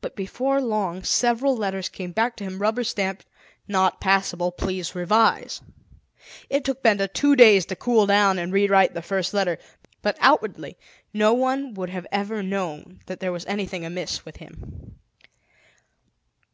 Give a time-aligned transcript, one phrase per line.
[0.00, 3.26] But before long, several letters came back to him rubber stamped:
[3.68, 4.50] "Not passable.
[4.50, 5.60] Please revise."
[6.48, 9.58] It took Benda two days to cool down and rewrite the first letter.
[10.00, 10.78] But outwardly
[11.12, 14.96] no one would have ever known that there was anything amiss with him.